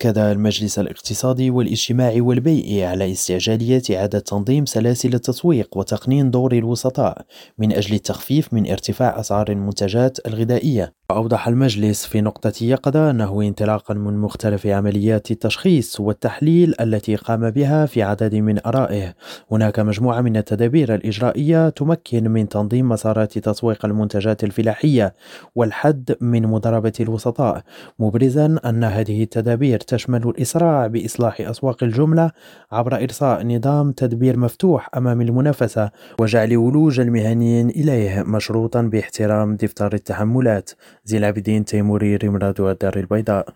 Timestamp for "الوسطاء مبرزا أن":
27.00-28.84